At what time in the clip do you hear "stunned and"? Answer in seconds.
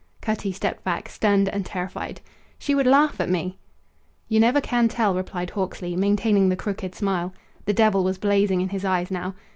1.09-1.63